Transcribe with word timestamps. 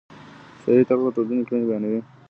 شعري 0.61 0.83
تاریخ 0.87 1.03
د 1.05 1.13
ټولني 1.15 1.43
کړنې 1.47 1.65
بیانوي. 1.69 1.99